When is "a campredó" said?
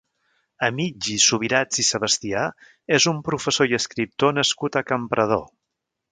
4.81-5.39